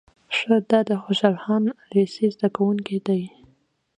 [0.37, 1.63] شه دا د خوشحال خان
[1.93, 3.21] لېسې زده کوونکی دی.